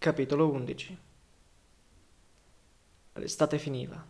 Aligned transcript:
Capitolo 0.00 0.50
11 0.50 0.98
L'estate 3.12 3.58
finiva. 3.58 4.02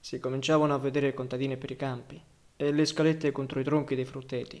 Si 0.00 0.18
cominciavano 0.18 0.74
a 0.74 0.78
vedere 0.78 1.14
contadine 1.14 1.56
per 1.56 1.70
i 1.70 1.76
campi 1.76 2.20
e 2.56 2.72
le 2.72 2.84
scalette 2.84 3.30
contro 3.30 3.60
i 3.60 3.62
tronchi 3.62 3.94
dei 3.94 4.04
frutteti. 4.04 4.60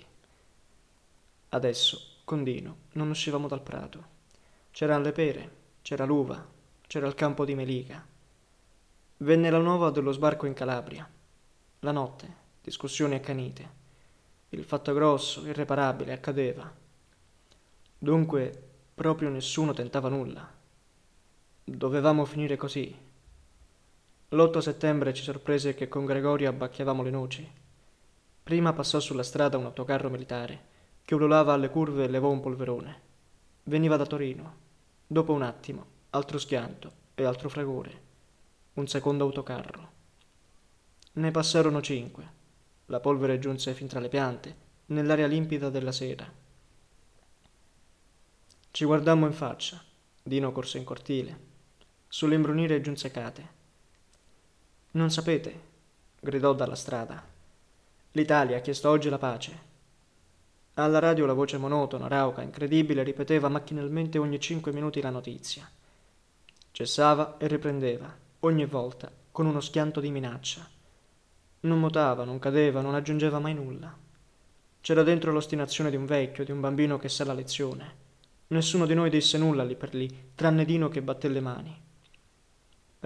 Adesso, 1.48 2.20
con 2.22 2.44
Dino, 2.44 2.76
non 2.92 3.10
uscivamo 3.10 3.48
dal 3.48 3.64
prato. 3.64 4.04
C'erano 4.70 5.02
le 5.02 5.10
pere, 5.10 5.50
c'era 5.82 6.04
l'uva, 6.04 6.46
c'era 6.86 7.08
il 7.08 7.16
campo 7.16 7.44
di 7.44 7.56
melica. 7.56 8.06
Venne 9.16 9.50
la 9.50 9.58
nuova 9.58 9.90
dello 9.90 10.12
sbarco 10.12 10.46
in 10.46 10.54
Calabria. 10.54 11.10
La 11.80 11.90
notte, 11.90 12.32
discussioni 12.62 13.16
accanite. 13.16 13.70
Il 14.50 14.62
fatto 14.62 14.94
grosso, 14.94 15.44
irreparabile, 15.44 16.12
accadeva. 16.12 16.72
Dunque, 17.98 18.68
proprio 18.94 19.30
nessuno 19.30 19.72
tentava 19.72 20.08
nulla. 20.08 20.55
Dovevamo 21.68 22.24
finire 22.24 22.56
così. 22.56 22.96
L'8 24.28 24.58
settembre 24.58 25.12
ci 25.12 25.24
sorprese 25.24 25.74
che 25.74 25.88
con 25.88 26.04
Gregorio 26.04 26.48
abbacchiavamo 26.48 27.02
le 27.02 27.10
noci. 27.10 27.50
Prima 28.40 28.72
passò 28.72 29.00
sulla 29.00 29.24
strada 29.24 29.58
un 29.58 29.64
autocarro 29.64 30.08
militare 30.08 30.60
che 31.02 31.16
ululava 31.16 31.54
alle 31.54 31.68
curve 31.68 32.04
e 32.04 32.08
levò 32.08 32.30
un 32.30 32.38
polverone. 32.38 33.00
Veniva 33.64 33.96
da 33.96 34.06
Torino. 34.06 34.54
Dopo 35.08 35.32
un 35.32 35.42
attimo, 35.42 35.84
altro 36.10 36.38
schianto 36.38 36.92
e 37.16 37.24
altro 37.24 37.48
fragore. 37.48 38.02
Un 38.74 38.86
secondo 38.86 39.24
autocarro. 39.24 39.90
Ne 41.14 41.30
passarono 41.32 41.82
cinque. 41.82 42.30
La 42.86 43.00
polvere 43.00 43.40
giunse 43.40 43.74
fin 43.74 43.88
tra 43.88 43.98
le 43.98 44.08
piante, 44.08 44.56
nell'aria 44.86 45.26
limpida 45.26 45.68
della 45.68 45.90
sera. 45.90 46.32
Ci 48.70 48.84
guardammo 48.84 49.26
in 49.26 49.32
faccia. 49.32 49.82
Dino 50.22 50.52
corse 50.52 50.78
in 50.78 50.84
cortile. 50.84 51.54
Sull'imbrunire 52.16 52.80
giunse 52.80 53.10
Kate. 53.10 53.48
Non 54.92 55.10
sapete, 55.10 55.60
gridò 56.18 56.54
dalla 56.54 56.74
strada. 56.74 57.22
L'Italia 58.12 58.56
ha 58.56 58.60
chiesto 58.60 58.88
oggi 58.88 59.10
la 59.10 59.18
pace. 59.18 59.58
Alla 60.72 60.98
radio 60.98 61.26
la 61.26 61.34
voce 61.34 61.58
monotona, 61.58 62.08
rauca, 62.08 62.40
incredibile 62.40 63.02
ripeteva 63.02 63.50
macchinalmente 63.50 64.16
ogni 64.16 64.40
cinque 64.40 64.72
minuti 64.72 65.02
la 65.02 65.10
notizia. 65.10 65.70
Cessava 66.70 67.36
e 67.36 67.48
riprendeva, 67.48 68.10
ogni 68.40 68.64
volta, 68.64 69.12
con 69.30 69.44
uno 69.44 69.60
schianto 69.60 70.00
di 70.00 70.10
minaccia. 70.10 70.66
Non 71.60 71.78
mutava, 71.78 72.24
non 72.24 72.38
cadeva, 72.38 72.80
non 72.80 72.94
aggiungeva 72.94 73.40
mai 73.40 73.52
nulla. 73.52 73.94
C'era 74.80 75.02
dentro 75.02 75.32
l'ostinazione 75.32 75.90
di 75.90 75.96
un 75.96 76.06
vecchio, 76.06 76.44
di 76.44 76.50
un 76.50 76.60
bambino 76.60 76.96
che 76.96 77.10
sa 77.10 77.26
la 77.26 77.34
lezione. 77.34 77.94
Nessuno 78.46 78.86
di 78.86 78.94
noi 78.94 79.10
disse 79.10 79.36
nulla 79.36 79.64
lì 79.64 79.76
per 79.76 79.94
lì, 79.94 80.30
tranne 80.34 80.64
Dino 80.64 80.88
che 80.88 81.02
batté 81.02 81.28
le 81.28 81.40
mani. 81.40 81.84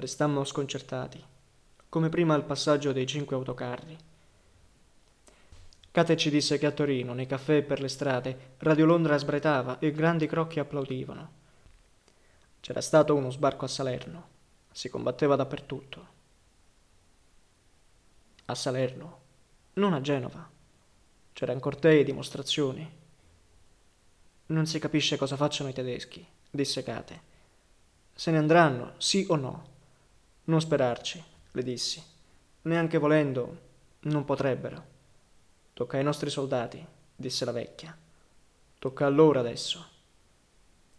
Restammo 0.01 0.45
sconcertati, 0.45 1.23
come 1.91 2.09
prima 2.09 2.33
al 2.33 2.47
passaggio 2.47 2.91
dei 2.91 3.07
cinque 3.07 3.37
autocarri. 3.37 3.99
Kate 5.91 6.17
ci 6.17 6.31
disse 6.31 6.57
che 6.57 6.65
a 6.65 6.71
Torino, 6.71 7.13
nei 7.13 7.27
caffè 7.27 7.57
e 7.57 7.63
per 7.63 7.83
le 7.83 7.89
strade, 7.89 8.55
Radio 8.61 8.87
Londra 8.87 9.19
sbretava 9.19 9.79
e 9.79 9.93
grandi 9.93 10.27
crocchi 10.27 10.59
applaudivano. 10.59 11.33
C'era 12.61 12.81
stato 12.81 13.15
uno 13.15 13.31
sbarco 13.31 13.67
a 13.67 13.69
Salerno. 13.69 14.29
Si 14.73 14.89
combatteva 14.89 15.37
dappertutto. 15.37 16.07
A 18.47 18.55
Salerno, 18.55 19.21
non 19.75 19.93
a 19.93 20.01
Genova. 20.01 20.49
C'erano 21.35 21.61
cortei 21.61 22.01
e 22.01 22.05
dimostrazioni. 22.05 22.91
Non 24.47 24.65
si 24.65 24.79
capisce 24.79 25.19
cosa 25.19 25.37
facciano 25.37 25.69
i 25.69 25.75
tedeschi, 25.75 26.27
disse 26.51 26.83
Kate. 26.83 27.21
Se 28.15 28.31
ne 28.31 28.39
andranno, 28.39 28.95
sì 28.97 29.27
o 29.29 29.37
no? 29.37 29.79
Non 30.51 30.61
sperarci, 30.61 31.23
le 31.53 31.63
dissi. 31.63 32.03
Neanche 32.63 32.99
volendo, 32.99 33.61
non 34.01 34.25
potrebbero. 34.25 34.85
Tocca 35.73 35.97
ai 35.97 36.03
nostri 36.03 36.29
soldati, 36.29 36.85
disse 37.15 37.45
la 37.45 37.53
vecchia. 37.53 37.97
Tocca 38.77 39.07
a 39.07 39.11
loro 39.11 39.39
adesso. 39.39 39.87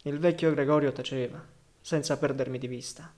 Il 0.04 0.20
vecchio 0.20 0.54
Gregorio 0.54 0.94
taceva, 0.94 1.46
senza 1.82 2.18
perdermi 2.18 2.58
di 2.58 2.68
vista. 2.68 3.14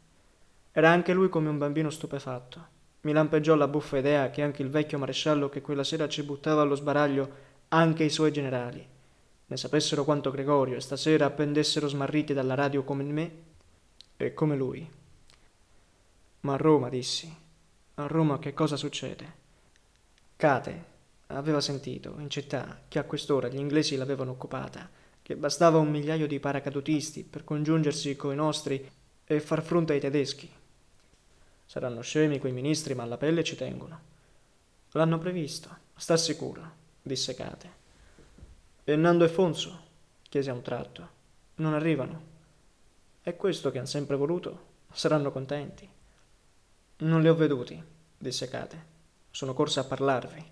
Era 0.72 0.90
anche 0.90 1.14
lui 1.14 1.30
come 1.30 1.50
un 1.50 1.60
bambino 1.60 1.92
stupefatto. 1.92 2.68
Mi 3.02 3.14
lampeggiò 3.14 3.54
la 3.54 3.68
buffa 3.68 4.00
idea 4.00 4.32
che 4.32 4.42
anche 4.42 4.64
il 4.64 4.72
vecchio 4.72 4.98
maresciallo 4.98 5.50
che 5.50 5.62
quella 5.62 5.84
sera 5.84 6.10
ci 6.10 6.24
buttava 6.24 6.64
allo 6.64 6.74
sbaraglio 6.74 7.52
anche 7.68 8.04
i 8.04 8.10
suoi 8.10 8.32
generali 8.32 8.90
ne 9.46 9.58
sapessero 9.58 10.04
quanto 10.04 10.32
Gregorio 10.32 10.78
e 10.78 10.82
stasera 10.82 11.26
appendessero 11.26 11.88
smarriti 11.88 12.34
dalla 12.34 12.56
radio 12.56 12.84
come 12.84 13.04
me 13.04 13.32
e 14.18 14.34
come 14.34 14.56
lui. 14.56 14.90
Ma 16.44 16.54
a 16.54 16.58
Roma, 16.58 16.90
dissi. 16.90 17.34
A 17.96 18.08
Roma 18.08 18.38
che 18.38 18.54
cosa 18.54 18.76
succede? 18.76 19.42
Kate 20.36 20.92
aveva 21.28 21.62
sentito, 21.62 22.16
in 22.20 22.30
città, 22.30 22.82
che 22.90 23.00
a 23.00 23.06
quest'ora 23.06 23.48
gli 23.48 23.58
inglesi 23.58 23.96
l'avevano 23.96 24.32
occupata, 24.32 24.90
che 25.22 25.38
bastava 25.38 25.78
un 25.78 25.90
migliaio 25.90 26.28
di 26.28 26.42
paracadutisti 26.42 27.24
per 27.24 27.46
congiungersi 27.46 28.18
coi 28.18 28.36
nostri 28.36 28.92
e 29.24 29.40
far 29.40 29.64
fronte 29.64 29.94
ai 29.94 30.02
tedeschi. 30.02 30.52
Saranno 31.66 32.02
scemi 32.02 32.40
quei 32.40 32.52
ministri, 32.52 32.94
ma 32.94 33.04
alla 33.04 33.18
pelle 33.18 33.46
ci 33.46 33.56
tengono. 33.56 34.12
L'hanno 34.92 35.18
previsto, 35.20 35.70
sta 35.96 36.18
sicuro, 36.18 36.72
disse 37.02 37.36
Kate. 37.36 37.82
E 38.84 38.96
Nando 38.98 39.24
e 39.24 39.30
Fonso? 39.30 39.92
chiese 40.28 40.50
a 40.50 40.54
un 40.54 40.62
tratto. 40.62 41.10
Non 41.56 41.74
arrivano. 41.74 42.22
È 43.22 43.34
questo 43.38 43.72
che 43.72 43.80
han 43.80 43.88
sempre 43.88 44.18
voluto? 44.18 44.72
Saranno 44.92 45.32
contenti. 45.32 45.90
Non 47.04 47.22
li 47.22 47.28
ho 47.28 47.36
veduti, 47.36 47.82
disse 48.18 48.48
Kate. 48.48 48.92
Sono 49.30 49.54
corsa 49.54 49.82
a 49.82 49.84
parlarvi. 49.84 50.52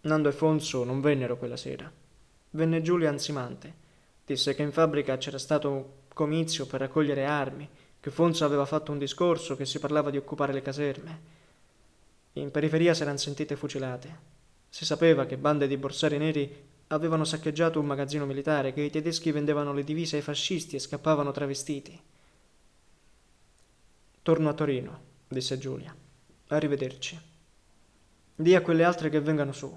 Nando 0.00 0.28
e 0.28 0.32
Fonso 0.32 0.84
non 0.84 1.02
vennero 1.02 1.36
quella 1.36 1.58
sera. 1.58 1.92
Venne 2.50 2.80
Giulia 2.80 3.10
Anzimante. 3.10 3.74
Disse 4.24 4.54
che 4.54 4.62
in 4.62 4.72
fabbrica 4.72 5.18
c'era 5.18 5.36
stato 5.36 5.70
un 5.70 5.84
comizio 6.14 6.66
per 6.66 6.80
raccogliere 6.80 7.26
armi, 7.26 7.68
che 8.00 8.10
Fonso 8.10 8.46
aveva 8.46 8.64
fatto 8.64 8.90
un 8.90 8.96
discorso, 8.96 9.54
che 9.54 9.66
si 9.66 9.78
parlava 9.78 10.08
di 10.08 10.16
occupare 10.16 10.54
le 10.54 10.62
caserme. 10.62 11.20
In 12.34 12.50
periferia 12.50 12.94
s'erano 12.94 13.18
sentite 13.18 13.54
fucilate. 13.54 14.18
Si 14.70 14.86
sapeva 14.86 15.26
che 15.26 15.36
bande 15.36 15.66
di 15.66 15.76
borsari 15.76 16.16
neri 16.16 16.66
avevano 16.86 17.24
saccheggiato 17.24 17.80
un 17.80 17.86
magazzino 17.86 18.24
militare, 18.24 18.72
che 18.72 18.80
i 18.80 18.90
tedeschi 18.90 19.30
vendevano 19.30 19.74
le 19.74 19.84
divise 19.84 20.16
ai 20.16 20.22
fascisti 20.22 20.76
e 20.76 20.78
scappavano 20.80 21.32
travestiti. 21.32 22.00
Torno 24.28 24.50
a 24.50 24.52
Torino, 24.52 25.00
disse 25.26 25.56
Giulia. 25.56 25.96
Arrivederci. 26.48 27.18
Dì 28.34 28.54
a 28.54 28.60
quelle 28.60 28.84
altre 28.84 29.08
che 29.08 29.22
vengano 29.22 29.52
su, 29.52 29.74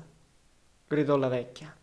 gridò 0.89 1.15
la 1.15 1.29
vecchia. 1.29 1.73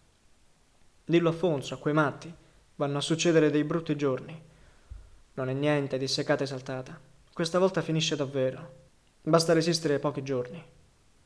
Dillo 1.02 1.30
a 1.30 1.32
Fonso, 1.32 1.72
a 1.72 1.78
quei 1.78 1.94
matti. 1.94 2.30
Vanno 2.74 2.98
a 2.98 3.00
succedere 3.00 3.48
dei 3.48 3.64
brutti 3.64 3.96
giorni. 3.96 4.38
Non 5.32 5.48
è 5.48 5.54
niente, 5.54 5.96
disse 5.96 6.24
Kate 6.24 6.42
esaltata. 6.42 7.00
Questa 7.32 7.58
volta 7.58 7.80
finisce 7.80 8.16
davvero. 8.16 8.74
Basta 9.22 9.54
resistere 9.54 9.98
pochi 9.98 10.22
giorni. 10.22 10.62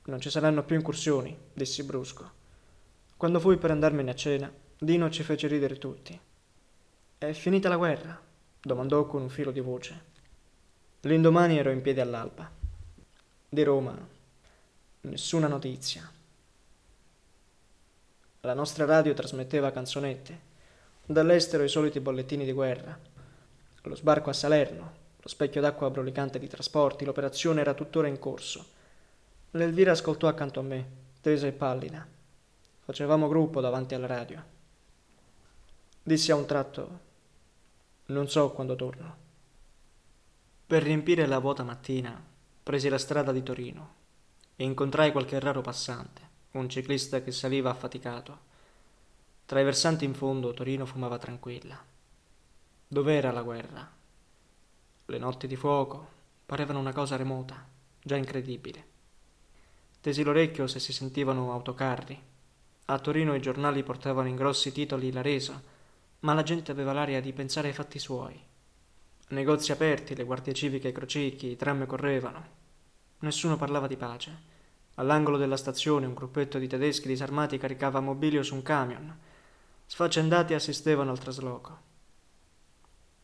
Non 0.05 0.21
ci 0.21 0.31
saranno 0.31 0.63
più 0.63 0.77
incursioni, 0.77 1.37
dissi 1.53 1.83
brusco. 1.83 2.31
Quando 3.17 3.41
fui 3.41 3.57
per 3.57 3.73
andarmene 3.73 4.13
a 4.13 4.15
cena, 4.15 4.53
Dino 4.79 5.11
ci 5.11 5.25
fece 5.25 5.49
ridere 5.49 5.77
tutti. 5.77 6.17
È 7.19 7.33
finita 7.33 7.69
la 7.69 7.77
guerra? 7.79 8.17
domandò 8.61 9.07
con 9.07 9.23
un 9.23 9.29
filo 9.29 9.51
di 9.51 9.59
voce. 9.59 10.12
L'indomani 11.05 11.59
ero 11.59 11.71
in 11.71 11.83
piedi 11.83 11.99
all'alba. 11.99 12.49
Di 13.49 13.63
Roma, 13.65 13.99
nessuna 15.01 15.49
notizia. 15.49 16.09
La 18.43 18.55
nostra 18.55 18.85
radio 18.85 19.13
trasmetteva 19.13 19.73
canzonette. 19.73 20.41
Dall'estero 21.05 21.65
i 21.65 21.69
soliti 21.69 21.99
bollettini 21.99 22.45
di 22.45 22.53
guerra. 22.53 22.97
Lo 23.83 23.97
sbarco 23.97 24.31
a 24.31 24.33
Salerno, 24.33 24.93
lo 25.17 25.29
specchio 25.29 25.61
d'acqua 25.61 25.91
brulicante 25.91 26.39
di 26.39 26.47
trasporti, 26.47 27.05
l'operazione 27.05 27.63
era 27.63 27.75
tuttora 27.75 28.07
in 28.07 28.21
corso. 28.21 28.65
L'Elvira 29.51 29.91
ascoltò 29.91 30.29
accanto 30.29 30.61
a 30.61 30.63
me, 30.63 30.87
tesa 31.21 31.49
e 31.49 31.53
pallida. 31.53 32.07
Facevamo 32.85 33.27
gruppo 33.27 33.61
davanti 33.61 33.97
alla 33.97 34.07
radio. 34.07 34.41
Dissi 36.01 36.31
a 36.31 36.37
un 36.37 36.47
tratto: 36.47 37.01
Non 38.07 38.29
so 38.29 38.53
quando 38.53 38.77
torno. 38.77 39.22
Per 40.73 40.83
riempire 40.83 41.27
la 41.27 41.39
vuota 41.39 41.65
mattina 41.65 42.19
presi 42.63 42.89
la 42.89 42.97
strada 42.97 43.31
di 43.31 43.43
Torino 43.43 43.95
e 44.57 44.65
incontrai 44.65 45.13
qualche 45.13 45.39
raro 45.39 45.61
passante, 45.61 46.23
un 46.53 46.67
ciclista 46.71 47.21
che 47.21 47.31
saliva 47.31 47.69
affaticato. 47.69 48.39
Tra 49.45 49.61
i 49.61 49.65
versanti 49.65 50.07
in 50.07 50.15
fondo 50.15 50.55
Torino 50.55 50.87
fumava 50.87 51.19
tranquilla. 51.19 51.79
Dov'era 52.89 53.31
la 53.33 53.43
guerra? 53.43 53.87
Le 55.05 55.19
notti 55.19 55.47
di 55.47 55.57
fuoco 55.57 56.09
parevano 56.47 56.79
una 56.79 56.95
cosa 56.95 57.17
remota, 57.17 57.69
già 58.03 58.17
incredibile. 58.17 58.87
Tesi 60.01 60.23
l'orecchio 60.23 60.67
se 60.69 60.81
si 60.81 60.95
sentivano 60.95 61.53
autocarri. 61.53 62.19
A 62.87 62.99
Torino 62.99 63.35
i 63.35 63.43
giornali 63.43 63.83
portavano 63.83 64.29
in 64.29 64.37
grossi 64.37 64.73
titoli 64.73 65.13
la 65.13 65.21
resa, 65.21 65.63
ma 66.21 66.33
la 66.33 66.43
gente 66.43 66.71
aveva 66.71 66.95
l'aria 66.95 67.21
di 67.21 67.35
pensare 67.35 67.69
ai 67.69 67.75
fatti 67.75 67.99
suoi. 67.99 68.51
Negozi 69.33 69.73
aperti, 69.73 70.15
le 70.15 70.25
guardie 70.25 70.53
civiche 70.53 70.89
ai 70.89 70.93
crocicchi, 70.93 71.47
i 71.47 71.57
tram 71.57 71.87
correvano. 71.87 72.61
Nessuno 73.21 73.57
parlava 73.57 73.87
di 73.87 73.97
pace. 73.97 74.51
All'angolo 74.97 75.39
della 75.39 75.57
stazione 75.57 76.05
un 76.05 76.13
gruppetto 76.13 76.59
di 76.59 76.69
tedeschi 76.69 77.09
disarmati 77.09 77.57
caricava 77.57 78.01
mobilio 78.01 78.43
su 78.43 78.55
un 78.55 78.61
camion. 78.63 79.19
Sfaccendati 79.87 80.53
assistevano 80.53 81.13
al 81.13 81.19
trasloco. 81.19 81.81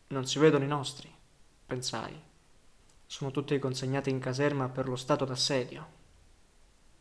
Non 0.08 0.26
si 0.26 0.38
vedono 0.38 0.64
i 0.64 0.68
nostri, 0.68 1.14
pensai. 1.66 2.18
Sono 3.04 3.30
tutti 3.30 3.58
consegnati 3.58 4.08
in 4.08 4.18
caserma 4.18 4.70
per 4.70 4.88
lo 4.88 4.96
stato 4.96 5.26
d'assedio. 5.26 5.86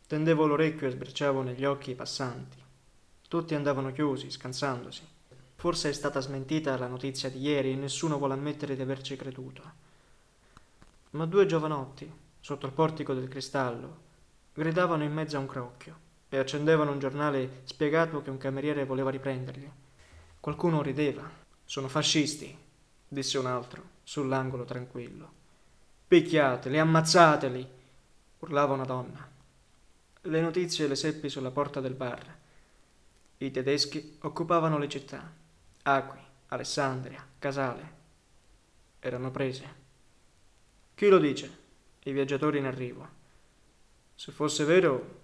Tendevo 0.06 0.46
l'orecchio 0.46 0.86
e 0.86 0.92
sbirciavo 0.92 1.44
negli 1.44 1.64
occhi 1.64 1.92
i 1.92 1.96
passanti. 1.96 2.62
Tutti 3.30 3.56
andavano 3.56 3.94
chiusi, 3.94 4.30
scansandosi. 4.30 5.16
Forse 5.60 5.90
è 5.90 5.94
stata 5.94 6.20
smentita 6.20 6.78
la 6.78 6.86
notizia 6.86 7.32
di 7.32 7.40
ieri 7.40 7.72
e 7.72 7.76
nessuno 7.76 8.20
vuole 8.20 8.36
ammettere 8.36 8.76
di 8.76 8.82
averci 8.84 9.16
creduto. 9.16 9.64
Ma 11.12 11.26
due 11.26 11.48
giovanotti, 11.48 12.08
sotto 12.40 12.68
il 12.68 12.74
portico 12.74 13.16
del 13.16 13.28
cristallo, 13.28 13.98
gridavano 14.54 15.04
in 15.04 15.12
mezzo 15.12 15.36
a 15.36 15.40
un 15.40 15.48
crocchio 15.48 15.98
e 16.30 16.38
accendevano 16.38 16.92
un 16.92 17.00
giornale 17.00 17.62
spiegato 17.64 18.22
che 18.22 18.30
un 18.30 18.38
cameriere 18.38 18.86
voleva 18.86 19.10
riprenderli. 19.10 19.72
Qualcuno 20.40 20.84
rideva. 20.84 21.28
Sono 21.66 21.88
fascisti, 21.88 22.56
disse 23.08 23.40
un 23.40 23.48
altro, 23.48 23.82
sull'angolo 24.04 24.64
tranquillo. 24.64 25.32
Picchiateli, 26.08 26.78
ammazzateli, 26.78 27.68
urlava 28.40 28.76
una 28.76 28.86
donna. 28.86 29.28
Le 30.22 30.42
notizie 30.42 30.88
le 30.88 30.96
seppi 30.96 31.30
sulla 31.30 31.50
porta 31.50 31.82
del 31.82 31.96
bar. 31.96 32.38
I 33.40 33.50
tedeschi 33.50 34.18
occupavano 34.22 34.78
le 34.78 34.88
città. 34.88 35.46
Acqui, 35.90 36.20
Alessandria, 36.48 37.26
Casale. 37.40 37.94
Erano 39.00 39.32
prese. 39.32 39.76
Chi 40.94 41.08
lo 41.08 41.18
dice? 41.18 41.58
I 42.04 42.12
viaggiatori 42.12 42.58
in 42.58 42.66
arrivo. 42.66 43.08
Se 44.14 44.34
fosse 44.34 44.66
vero, 44.66 45.20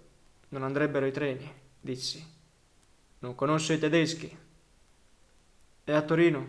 non 0.48 0.62
andrebbero 0.62 1.04
i 1.04 1.12
treni, 1.12 1.52
dissi. 1.78 2.26
Non 3.18 3.34
conosce 3.34 3.74
i 3.74 3.78
tedeschi? 3.78 4.38
E 5.84 5.92
a 5.92 6.00
Torino? 6.00 6.48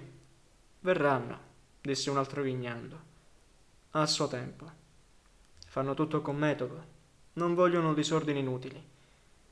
Verranno, 0.79 1.39
disse 1.81 2.09
un 2.09 2.17
altro 2.17 2.41
ghignando. 2.41 2.99
A 3.91 4.05
suo 4.05 4.29
tempo. 4.29 4.71
Fanno 5.67 5.93
tutto 5.93 6.21
con 6.21 6.37
metodo. 6.37 6.85
Non 7.33 7.53
vogliono 7.53 7.93
disordini 7.93 8.39
inutili. 8.39 8.81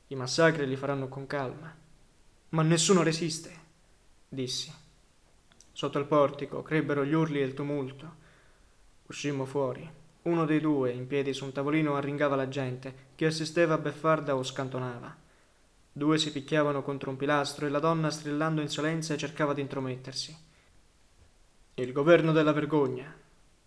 I 0.06 0.14
massacri 0.14 0.66
li 0.66 0.76
faranno 0.76 1.08
con 1.08 1.26
calma. 1.26 1.70
Ma 2.48 2.62
nessuno 2.62 3.02
resiste, 3.02 3.63
dissi. 4.34 4.72
Sotto 5.72 5.98
il 5.98 6.04
portico 6.04 6.62
crebbero 6.62 7.04
gli 7.04 7.12
urli 7.12 7.40
e 7.40 7.44
il 7.44 7.54
tumulto. 7.54 8.22
Uscimmo 9.06 9.44
fuori. 9.44 9.88
Uno 10.22 10.44
dei 10.44 10.60
due, 10.60 10.92
in 10.92 11.06
piedi 11.06 11.32
su 11.32 11.44
un 11.44 11.52
tavolino, 11.52 11.96
arringava 11.96 12.36
la 12.36 12.48
gente, 12.48 13.12
che 13.14 13.26
assisteva 13.26 13.74
a 13.74 13.78
beffarda 13.78 14.36
o 14.36 14.42
scantonava. 14.42 15.16
Due 15.92 16.18
si 16.18 16.32
picchiavano 16.32 16.82
contro 16.82 17.10
un 17.10 17.16
pilastro 17.16 17.66
e 17.66 17.70
la 17.70 17.78
donna, 17.78 18.10
strillando 18.10 18.60
insolenza, 18.60 19.16
cercava 19.16 19.54
di 19.54 19.60
intromettersi. 19.60 20.36
Il 21.74 21.92
governo 21.92 22.32
della 22.32 22.52
vergogna, 22.52 23.14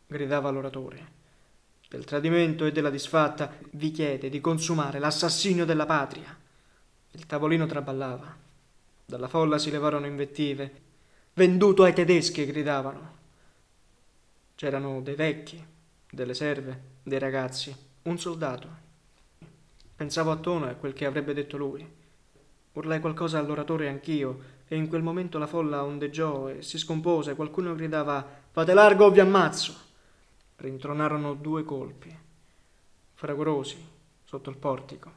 gridava 0.05 0.49
l'oratore 0.49 1.15
del 1.89 2.03
tradimento 2.03 2.65
e 2.65 2.71
della 2.71 2.89
disfatta, 2.89 3.57
vi 3.71 3.91
chiede 3.91 4.29
di 4.29 4.41
consumare 4.41 4.99
l'assassinio 4.99 5.65
della 5.65 5.85
patria. 5.85 6.35
Il 7.11 7.25
tavolino 7.25 7.65
traballava. 7.65 8.46
Dalla 9.09 9.29
folla 9.29 9.57
si 9.57 9.71
levarono 9.71 10.05
invettive. 10.05 10.81
Venduto 11.33 11.83
ai 11.83 11.93
tedeschi, 11.93 12.45
gridavano. 12.45 13.15
C'erano 14.53 15.01
dei 15.01 15.15
vecchi, 15.15 15.65
delle 16.11 16.33
serve, 16.33 16.81
dei 17.03 17.17
ragazzi, 17.17 17.73
un 18.01 18.19
soldato. 18.19 18.67
Pensavo 19.95 20.31
a 20.31 20.35
Tono 20.35 20.67
e 20.67 20.71
a 20.71 20.75
quel 20.75 20.91
che 20.91 21.05
avrebbe 21.05 21.33
detto 21.33 21.55
lui. 21.55 21.89
Urlai 22.73 22.99
qualcosa 22.99 23.39
all'oratore 23.39 23.87
anch'io, 23.87 24.55
e 24.67 24.75
in 24.75 24.89
quel 24.89 25.03
momento 25.03 25.37
la 25.37 25.47
folla 25.47 25.85
ondeggiò 25.85 26.49
e 26.49 26.61
si 26.61 26.77
scompose. 26.77 27.33
Qualcuno 27.33 27.75
gridava: 27.75 28.27
Fate 28.51 28.73
largo 28.73 29.05
o 29.05 29.09
vi 29.09 29.21
ammazzo! 29.21 29.85
rintronarono 30.57 31.33
due 31.33 31.63
colpi, 31.63 32.13
fragorosi, 33.13 33.77
sotto 34.25 34.49
il 34.49 34.57
portico. 34.57 35.11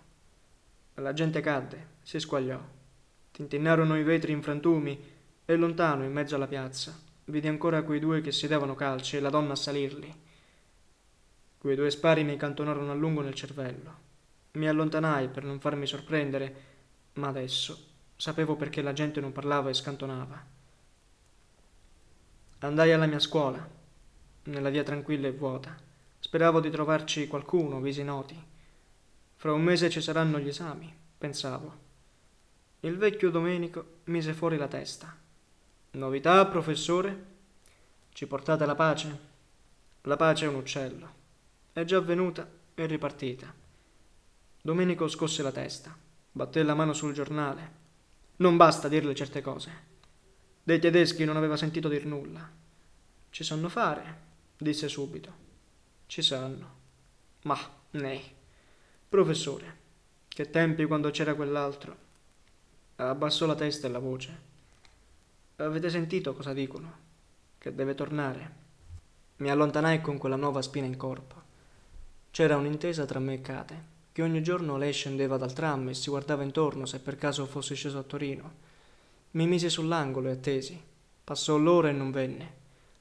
La 0.94 1.12
gente 1.12 1.40
cadde, 1.40 1.86
si 2.02 2.20
squagliò. 2.20 2.78
Tintinnarono 3.32 3.98
i 3.98 4.02
vetri 4.02 4.32
in 4.32 4.42
frantumi 4.42 4.98
e 5.44 5.56
lontano, 5.56 6.04
in 6.04 6.12
mezzo 6.12 6.34
alla 6.34 6.46
piazza, 6.46 6.98
vidi 7.24 7.48
ancora 7.48 7.82
quei 7.82 8.00
due 8.00 8.20
che 8.20 8.32
si 8.32 8.46
davano 8.46 8.74
calci 8.74 9.16
e 9.16 9.20
la 9.20 9.30
donna 9.30 9.52
a 9.52 9.56
salirli. 9.56 10.14
Quei 11.58 11.76
due 11.76 11.90
spari 11.90 12.24
mi 12.24 12.36
cantonarono 12.36 12.90
a 12.90 12.94
lungo 12.94 13.20
nel 13.20 13.34
cervello. 13.34 14.08
Mi 14.52 14.68
allontanai 14.68 15.28
per 15.28 15.44
non 15.44 15.60
farmi 15.60 15.86
sorprendere, 15.86 16.54
ma 17.14 17.28
adesso 17.28 17.88
sapevo 18.16 18.56
perché 18.56 18.82
la 18.82 18.92
gente 18.92 19.20
non 19.20 19.32
parlava 19.32 19.70
e 19.70 19.74
scantonava. 19.74 20.44
Andai 22.60 22.92
alla 22.92 23.06
mia 23.06 23.18
scuola 23.18 23.78
nella 24.44 24.70
via 24.70 24.82
tranquilla 24.82 25.28
e 25.28 25.32
vuota. 25.32 25.76
Speravo 26.18 26.60
di 26.60 26.70
trovarci 26.70 27.26
qualcuno, 27.26 27.80
visi 27.80 28.02
noti. 28.02 28.38
Fra 29.36 29.52
un 29.52 29.62
mese 29.62 29.88
ci 29.88 30.00
saranno 30.00 30.38
gli 30.38 30.48
esami, 30.48 30.94
pensavo. 31.16 31.88
Il 32.82 32.96
vecchio 32.96 33.30
Domenico 33.30 33.98
mise 34.04 34.32
fuori 34.32 34.56
la 34.56 34.66
testa. 34.66 35.14
Novità, 35.90 36.46
professore? 36.46 37.26
Ci 38.10 38.26
portate 38.26 38.64
la 38.64 38.74
pace? 38.74 39.18
La 40.02 40.16
pace 40.16 40.46
è 40.46 40.48
un 40.48 40.54
uccello. 40.54 41.14
È 41.74 41.84
già 41.84 42.00
venuta 42.00 42.48
e 42.74 42.86
ripartita. 42.86 43.52
Domenico 44.62 45.08
scosse 45.08 45.42
la 45.42 45.52
testa, 45.52 45.94
batté 46.32 46.62
la 46.62 46.74
mano 46.74 46.94
sul 46.94 47.12
giornale. 47.12 47.72
Non 48.36 48.56
basta 48.56 48.88
dirle 48.88 49.14
certe 49.14 49.42
cose. 49.42 49.70
Dei 50.62 50.78
tedeschi 50.78 51.24
non 51.24 51.36
aveva 51.36 51.58
sentito 51.58 51.88
dir 51.90 52.06
nulla. 52.06 52.50
Ci 53.28 53.44
sanno 53.44 53.68
fare, 53.68 54.20
disse 54.56 54.88
subito. 54.88 55.32
Ci 56.06 56.22
sanno. 56.22 56.78
Ma, 57.42 57.58
nei. 57.90 58.22
Professore, 59.06 59.76
che 60.28 60.48
tempi 60.48 60.86
quando 60.86 61.10
c'era 61.10 61.34
quell'altro. 61.34 62.08
Abbassò 63.08 63.46
la 63.46 63.54
testa 63.54 63.86
e 63.86 63.90
la 63.90 63.98
voce. 63.98 64.48
Avete 65.56 65.88
sentito 65.88 66.34
cosa 66.34 66.52
dicono? 66.52 66.92
Che 67.56 67.74
deve 67.74 67.94
tornare. 67.94 68.58
Mi 69.36 69.50
allontanai 69.50 70.02
con 70.02 70.18
quella 70.18 70.36
nuova 70.36 70.60
spina 70.60 70.84
in 70.84 70.98
corpo. 70.98 71.34
C'era 72.30 72.58
un'intesa 72.58 73.06
tra 73.06 73.18
me 73.18 73.34
e 73.34 73.40
Kate, 73.40 73.84
che 74.12 74.20
ogni 74.20 74.42
giorno 74.42 74.76
lei 74.76 74.92
scendeva 74.92 75.38
dal 75.38 75.54
tram 75.54 75.88
e 75.88 75.94
si 75.94 76.10
guardava 76.10 76.42
intorno 76.42 76.84
se 76.84 77.00
per 77.00 77.16
caso 77.16 77.46
fossi 77.46 77.74
sceso 77.74 77.98
a 77.98 78.02
Torino. 78.02 78.52
Mi 79.30 79.46
misi 79.46 79.70
sull'angolo 79.70 80.28
e 80.28 80.32
attesi. 80.32 80.78
Passò 81.24 81.56
l'ora 81.56 81.88
e 81.88 81.92
non 81.92 82.10
venne. 82.10 82.58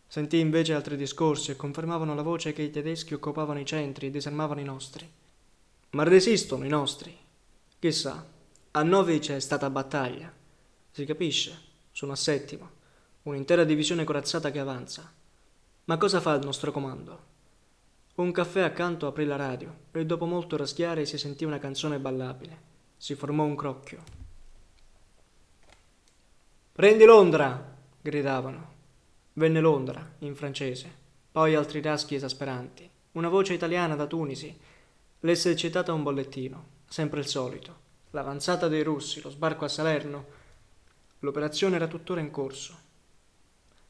Sentì 0.07 0.39
invece 0.39 0.73
altri 0.73 0.95
discorsi 0.95 1.51
e 1.51 1.57
confermavano 1.57 2.15
la 2.15 2.21
voce 2.21 2.53
che 2.53 2.61
i 2.61 2.71
tedeschi 2.71 3.13
occupavano 3.13 3.59
i 3.59 3.65
centri 3.65 4.07
e 4.07 4.11
disarmavano 4.11 4.61
i 4.61 4.65
nostri. 4.65 5.09
Ma 5.91 6.03
resistono 6.03 6.63
i 6.63 6.69
nostri? 6.69 7.15
Chissà, 7.77 8.37
a 8.71 8.83
Novice 8.83 9.35
è 9.35 9.39
stata 9.39 9.67
battaglia. 9.71 10.31
Si 10.91 11.03
capisce, 11.05 11.57
sono 11.91 12.11
a 12.11 12.15
settimo, 12.15 12.69
un'intera 13.23 13.63
divisione 13.63 14.03
corazzata 14.03 14.51
che 14.51 14.59
avanza. 14.59 15.11
Ma 15.85 15.97
cosa 15.97 16.21
fa 16.21 16.35
il 16.35 16.45
nostro 16.45 16.71
comando? 16.71 17.27
Un 18.15 18.31
caffè 18.31 18.61
accanto 18.61 19.07
aprì 19.07 19.25
la 19.25 19.37
radio 19.37 19.75
e 19.91 20.05
dopo 20.05 20.25
molto 20.25 20.55
raschiare 20.55 21.05
si 21.05 21.17
sentì 21.17 21.45
una 21.45 21.57
canzone 21.57 21.97
ballabile. 21.97 22.67
Si 22.95 23.15
formò 23.15 23.43
un 23.43 23.55
crocchio. 23.55 24.03
Prendi 26.71 27.05
Londra! 27.05 27.75
gridavano. 27.99 28.77
Venne 29.33 29.61
Londra, 29.61 30.15
in 30.19 30.35
francese, 30.35 30.93
poi 31.31 31.55
altri 31.55 31.81
raschi 31.81 32.15
esasperanti, 32.15 32.87
una 33.13 33.29
voce 33.29 33.53
italiana 33.53 33.95
da 33.95 34.05
Tunisi. 34.05 34.55
Lesse 35.21 35.55
citata 35.55 35.91
un 35.91 36.03
bollettino, 36.03 36.65
sempre 36.87 37.21
il 37.21 37.27
solito. 37.27 37.78
L'avanzata 38.11 38.67
dei 38.67 38.81
russi, 38.81 39.21
lo 39.21 39.29
sbarco 39.29 39.65
a 39.65 39.67
Salerno. 39.67 40.25
L'operazione 41.19 41.75
era 41.75 41.85
tuttora 41.85 42.19
in 42.19 42.31
corso. 42.31 42.75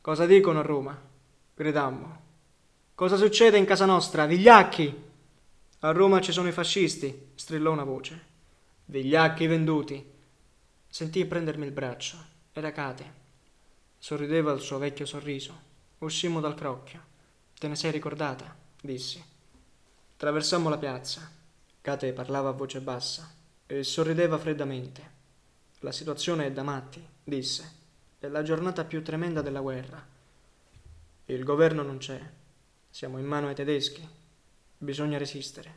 Cosa 0.02 0.26
dicono 0.26 0.60
a 0.60 0.64
Roma? 0.64 1.00
Gridammo. 1.56 2.28
Cosa 2.96 3.16
succede 3.16 3.58
in 3.58 3.64
casa 3.64 3.86
nostra? 3.86 4.26
Vigliacchi! 4.26 5.08
A 5.80 5.92
Roma 5.92 6.20
ci 6.20 6.34
sono 6.34 6.50
i 6.50 6.52
fascisti, 6.52 7.30
strillò 7.36 7.72
una 7.72 7.86
voce. 7.86 8.26
Vigliacchi 8.86 9.48
venduti. 9.48 10.12
Sentii 10.90 11.26
prendermi 11.26 11.66
il 11.66 11.72
braccio. 11.72 12.18
Era 12.52 12.74
Kate. 12.74 13.14
Sorrideva 13.98 14.52
il 14.52 14.60
suo 14.60 14.80
vecchio 14.80 15.06
sorriso. 15.06 15.68
Uscimmo 16.00 16.42
dal 16.42 16.56
crocchio. 16.56 17.02
Te 17.58 17.70
ne 17.70 17.78
sei 17.78 17.92
ricordata? 17.92 18.54
dissi. 18.82 19.24
Traversammo 20.18 20.68
la 20.68 20.78
piazza. 20.78 21.32
Kate 21.80 22.12
parlava 22.12 22.50
a 22.50 22.54
voce 22.54 22.82
bassa 22.82 23.38
e 23.72 23.84
sorrideva 23.84 24.40
freddamente. 24.40 25.18
La 25.82 25.92
situazione 25.92 26.48
è 26.48 26.52
da 26.52 26.64
matti, 26.64 27.06
disse. 27.24 27.78
È 28.18 28.28
la 28.28 28.42
giornata 28.42 28.84
più 28.84 29.04
tremenda 29.04 29.44
della 29.44 29.62
guerra. 29.62 30.04
Il 31.26 31.44
governo 31.44 31.84
non 31.84 32.00
c'è. 32.00 32.20
Siamo 32.90 33.20
in 33.20 33.26
mano 33.26 33.48
ai 33.48 33.54
tedeschi. 33.54 34.06
Bisogna 34.76 35.20
resistere. 35.20 35.72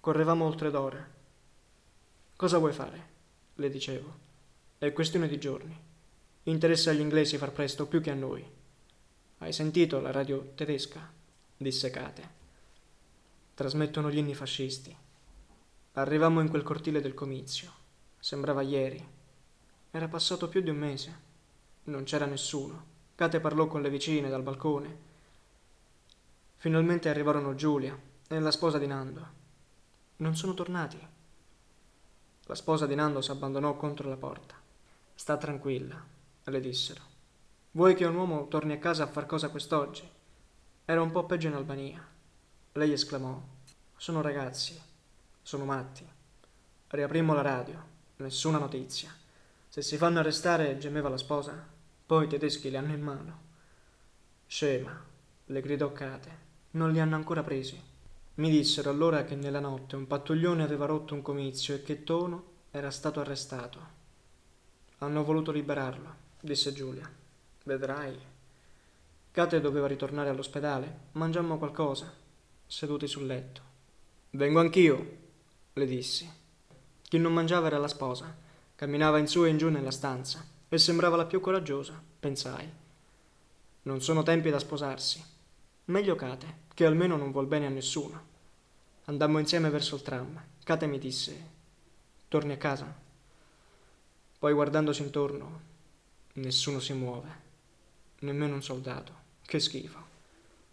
Correvamo 0.00 0.46
oltre 0.46 0.70
d'ora. 0.70 1.06
Cosa 2.34 2.56
vuoi 2.56 2.72
fare? 2.72 3.08
Le 3.56 3.68
dicevo. 3.68 4.18
È 4.78 4.90
questione 4.94 5.28
di 5.28 5.38
giorni. 5.38 5.78
Interessa 6.44 6.92
agli 6.92 7.00
inglesi 7.00 7.36
far 7.36 7.52
presto 7.52 7.86
più 7.86 8.00
che 8.00 8.10
a 8.10 8.14
noi. 8.14 8.42
Hai 9.36 9.52
sentito 9.52 10.00
la 10.00 10.12
radio 10.12 10.52
tedesca? 10.54 11.12
disse 11.58 11.90
Kate. 11.90 12.28
Trasmettono 13.52 14.10
gli 14.10 14.16
inni 14.16 14.34
fascisti. 14.34 14.96
Arrivammo 15.94 16.40
in 16.40 16.48
quel 16.48 16.62
cortile 16.62 17.02
del 17.02 17.12
comizio. 17.12 17.70
Sembrava 18.18 18.62
ieri. 18.62 19.06
Era 19.90 20.08
passato 20.08 20.48
più 20.48 20.62
di 20.62 20.70
un 20.70 20.78
mese. 20.78 21.20
Non 21.84 22.04
c'era 22.04 22.24
nessuno. 22.24 22.86
Kate 23.14 23.40
parlò 23.40 23.66
con 23.66 23.82
le 23.82 23.90
vicine 23.90 24.30
dal 24.30 24.42
balcone. 24.42 24.98
Finalmente 26.56 27.10
arrivarono 27.10 27.54
Giulia 27.54 27.94
e 28.26 28.40
la 28.40 28.50
sposa 28.50 28.78
di 28.78 28.86
Nando. 28.86 29.28
Non 30.16 30.34
sono 30.34 30.54
tornati. 30.54 30.98
La 32.44 32.54
sposa 32.54 32.86
di 32.86 32.94
Nando 32.94 33.20
si 33.20 33.30
abbandonò 33.30 33.76
contro 33.76 34.08
la 34.08 34.16
porta. 34.16 34.54
Sta 35.14 35.36
tranquilla, 35.36 36.02
le 36.44 36.60
dissero. 36.60 37.02
Vuoi 37.72 37.94
che 37.94 38.06
un 38.06 38.14
uomo 38.14 38.48
torni 38.48 38.72
a 38.72 38.78
casa 38.78 39.02
a 39.04 39.08
far 39.08 39.26
cosa 39.26 39.50
quest'oggi? 39.50 40.10
Era 40.86 41.02
un 41.02 41.10
po' 41.10 41.26
peggio 41.26 41.48
in 41.48 41.54
Albania. 41.54 42.02
Lei 42.72 42.92
esclamò: 42.92 43.38
Sono 43.94 44.22
ragazzi, 44.22 44.80
sono 45.42 45.64
matti. 45.64 46.06
Riaprimmo 46.88 47.34
la 47.34 47.42
radio, 47.42 47.84
nessuna 48.16 48.58
notizia. 48.58 49.14
Se 49.68 49.82
si 49.82 49.96
fanno 49.96 50.20
arrestare, 50.20 50.78
gemeva 50.78 51.08
la 51.08 51.16
sposa, 51.16 51.66
poi 52.06 52.24
i 52.24 52.28
tedeschi 52.28 52.70
li 52.70 52.76
hanno 52.76 52.92
in 52.92 53.02
mano. 53.02 53.40
Scema, 54.46 55.04
le 55.46 55.60
gridò 55.60 55.92
Kate, 55.92 56.38
non 56.72 56.92
li 56.92 57.00
hanno 57.00 57.16
ancora 57.16 57.42
presi. 57.42 57.80
Mi 58.34 58.50
dissero 58.50 58.90
allora 58.90 59.24
che 59.24 59.34
nella 59.34 59.60
notte 59.60 59.96
un 59.96 60.06
pattuglione 60.06 60.62
aveva 60.62 60.86
rotto 60.86 61.14
un 61.14 61.22
comizio 61.22 61.74
e 61.74 61.82
che 61.82 62.04
Tono 62.04 62.44
era 62.70 62.90
stato 62.90 63.20
arrestato. 63.20 64.00
Hanno 64.98 65.24
voluto 65.24 65.52
liberarlo, 65.52 66.14
disse 66.40 66.72
Giulia. 66.72 67.10
Vedrai. 67.64 68.18
Kate 69.30 69.60
doveva 69.60 69.86
ritornare 69.86 70.28
all'ospedale. 70.28 70.98
Mangiammo 71.12 71.58
qualcosa, 71.58 72.12
seduti 72.66 73.06
sul 73.06 73.26
letto. 73.26 73.60
Vengo 74.30 74.60
anch'io, 74.60 75.21
le 75.74 75.86
dissi. 75.86 76.30
Chi 77.02 77.18
non 77.18 77.32
mangiava 77.32 77.66
era 77.66 77.78
la 77.78 77.88
sposa. 77.88 78.34
Camminava 78.74 79.18
in 79.18 79.26
su 79.26 79.44
e 79.44 79.48
in 79.48 79.58
giù 79.58 79.68
nella 79.68 79.90
stanza 79.90 80.44
e 80.68 80.78
sembrava 80.78 81.16
la 81.16 81.26
più 81.26 81.40
coraggiosa, 81.40 82.02
pensai. 82.18 82.70
Non 83.82 84.00
sono 84.00 84.22
tempi 84.22 84.50
da 84.50 84.58
sposarsi. 84.58 85.22
Meglio 85.86 86.14
Kate, 86.14 86.60
che 86.74 86.86
almeno 86.86 87.16
non 87.16 87.32
vuol 87.32 87.46
bene 87.46 87.66
a 87.66 87.70
nessuno. 87.70 88.30
Andammo 89.04 89.38
insieme 89.38 89.70
verso 89.70 89.96
il 89.96 90.02
tram. 90.02 90.42
Kate 90.64 90.86
mi 90.86 90.98
disse: 90.98 91.50
Torni 92.28 92.52
a 92.52 92.56
casa? 92.56 93.00
Poi 94.38 94.52
guardandosi 94.52 95.02
intorno, 95.02 95.60
nessuno 96.34 96.80
si 96.80 96.92
muove, 96.92 97.28
nemmeno 98.20 98.54
un 98.54 98.62
soldato. 98.62 99.20
Che 99.42 99.60
schifo. 99.60 100.10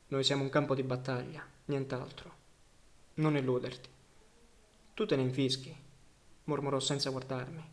Noi 0.08 0.24
siamo 0.24 0.44
un 0.44 0.50
campo 0.50 0.74
di 0.74 0.84
battaglia, 0.84 1.46
nient'altro. 1.66 2.34
Non 3.16 3.36
illuderti. 3.36 3.90
Tu 5.00 5.06
te 5.06 5.16
ne 5.16 5.22
infischi, 5.22 5.74
mormorò 6.44 6.78
senza 6.78 7.10
guardarmi. 7.10 7.64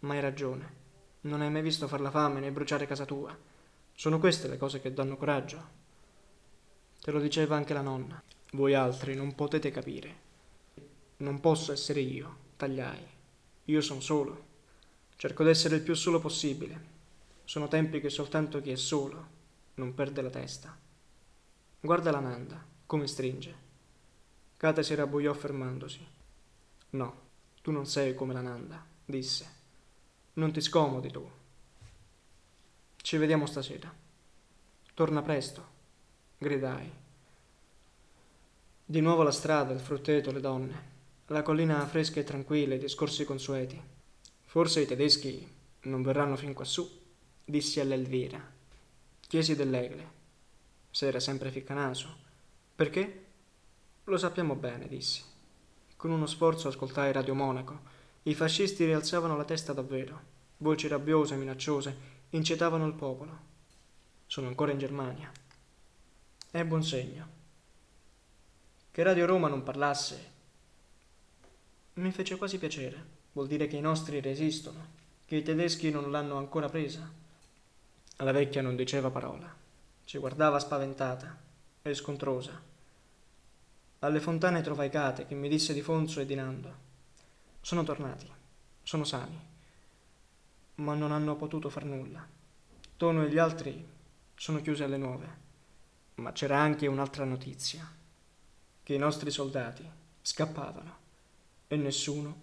Ma 0.00 0.14
hai 0.14 0.20
ragione. 0.20 0.74
Non 1.20 1.40
hai 1.40 1.48
mai 1.48 1.62
visto 1.62 1.86
far 1.86 2.00
la 2.00 2.10
fame 2.10 2.40
né 2.40 2.50
bruciare 2.50 2.88
casa 2.88 3.04
tua. 3.04 3.38
Sono 3.94 4.18
queste 4.18 4.48
le 4.48 4.56
cose 4.56 4.80
che 4.80 4.92
danno 4.92 5.16
coraggio. 5.16 5.64
Te 7.00 7.12
lo 7.12 7.20
diceva 7.20 7.54
anche 7.54 7.72
la 7.72 7.82
nonna. 7.82 8.20
Voi 8.54 8.74
altri 8.74 9.14
non 9.14 9.36
potete 9.36 9.70
capire. 9.70 10.16
Non 11.18 11.38
posso 11.38 11.70
essere 11.70 12.00
io, 12.00 12.36
tagliai. 12.56 13.06
Io 13.66 13.80
sono 13.80 14.00
solo. 14.00 14.46
Cerco 15.14 15.44
d'essere 15.44 15.76
il 15.76 15.82
più 15.82 15.94
solo 15.94 16.18
possibile. 16.18 16.80
Sono 17.44 17.68
tempi 17.68 18.00
che 18.00 18.10
soltanto 18.10 18.60
chi 18.60 18.72
è 18.72 18.76
solo 18.76 19.28
non 19.74 19.94
perde 19.94 20.20
la 20.20 20.30
testa. 20.30 20.76
Guarda 21.78 22.10
la 22.10 22.18
Nanda, 22.18 22.60
come 22.86 23.06
stringe. 23.06 23.54
Kate 24.56 24.82
si 24.82 24.96
rabbuiò 24.96 25.32
fermandosi. 25.32 26.14
No, 26.90 27.20
tu 27.62 27.70
non 27.70 27.86
sei 27.86 28.14
come 28.14 28.32
la 28.32 28.40
Nanda, 28.40 28.84
disse. 29.04 29.54
Non 30.34 30.52
ti 30.52 30.60
scomodi 30.60 31.10
tu. 31.10 31.28
Ci 32.96 33.16
vediamo 33.16 33.46
stasera. 33.46 33.92
Torna 34.94 35.22
presto, 35.22 35.66
gridai. 36.38 36.90
Di 38.84 39.00
nuovo 39.00 39.22
la 39.22 39.32
strada, 39.32 39.72
il 39.72 39.80
frutteto, 39.80 40.30
le 40.30 40.40
donne, 40.40 40.94
la 41.26 41.42
collina 41.42 41.84
fresca 41.86 42.20
e 42.20 42.24
tranquilla, 42.24 42.74
i 42.74 42.78
discorsi 42.78 43.24
consueti. 43.24 43.80
Forse 44.44 44.80
i 44.80 44.86
tedeschi 44.86 45.54
non 45.82 46.02
verranno 46.02 46.36
fin 46.36 46.52
quassù, 46.52 46.88
dissi 47.44 47.80
all'Elvira. 47.80 48.54
Chiesi 49.20 49.56
dell'Egle, 49.56 50.10
era 51.00 51.20
sempre 51.20 51.50
ficcanaso. 51.50 52.16
Perché? 52.74 53.24
Lo 54.04 54.16
sappiamo 54.16 54.54
bene, 54.54 54.86
dissi. 54.88 55.22
Con 55.96 56.10
uno 56.10 56.26
sforzo 56.26 56.68
ascoltai 56.68 57.12
Radio 57.12 57.34
Monaco 57.34 57.94
i 58.24 58.34
fascisti 58.34 58.84
rialzavano 58.84 59.36
la 59.36 59.44
testa 59.44 59.72
davvero. 59.72 60.34
Voci 60.58 60.88
rabbiose 60.88 61.36
minacciose 61.36 62.14
incitavano 62.30 62.86
il 62.86 62.94
popolo. 62.94 63.38
Sono 64.26 64.48
ancora 64.48 64.72
in 64.72 64.78
Germania. 64.78 65.30
È 66.50 66.64
buon 66.64 66.82
segno. 66.82 67.28
Che 68.90 69.02
Radio 69.02 69.26
Roma 69.26 69.48
non 69.48 69.62
parlasse 69.62 70.34
mi 71.94 72.10
fece 72.10 72.36
quasi 72.36 72.58
piacere. 72.58 73.14
Vuol 73.32 73.46
dire 73.46 73.66
che 73.66 73.76
i 73.76 73.80
nostri 73.80 74.20
resistono, 74.20 74.86
che 75.24 75.36
i 75.36 75.42
tedeschi 75.42 75.90
non 75.90 76.10
l'hanno 76.10 76.36
ancora 76.36 76.68
presa. 76.68 77.10
La 78.16 78.32
vecchia 78.32 78.60
non 78.60 78.76
diceva 78.76 79.10
parola. 79.10 79.54
Ci 80.04 80.18
guardava 80.18 80.58
spaventata 80.58 81.34
e 81.80 81.94
scontrosa. 81.94 82.60
Alle 84.06 84.20
fontane 84.20 84.62
trovai 84.62 84.88
Cate 84.88 85.26
che 85.26 85.34
mi 85.34 85.48
disse 85.48 85.74
di 85.74 85.82
Fonso 85.82 86.20
e 86.20 86.26
di 86.26 86.36
Nando. 86.36 86.74
Sono 87.60 87.82
tornati, 87.82 88.30
sono 88.84 89.02
sani, 89.02 89.36
ma 90.76 90.94
non 90.94 91.10
hanno 91.10 91.34
potuto 91.34 91.68
far 91.68 91.84
nulla. 91.84 92.24
Tono 92.96 93.24
e 93.24 93.28
gli 93.28 93.38
altri 93.38 93.84
sono 94.36 94.62
chiusi 94.62 94.84
alle 94.84 94.96
nuove. 94.96 95.44
Ma 96.14 96.30
c'era 96.30 96.56
anche 96.56 96.86
un'altra 96.86 97.24
notizia, 97.24 97.84
che 98.84 98.94
i 98.94 98.98
nostri 98.98 99.32
soldati 99.32 99.84
scappavano 100.22 100.98
e 101.66 101.74
nessuno 101.74 102.42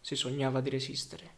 si 0.00 0.16
sognava 0.16 0.60
di 0.60 0.70
resistere. 0.70 1.34